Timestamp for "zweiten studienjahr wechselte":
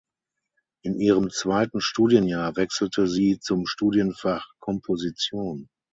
1.29-3.05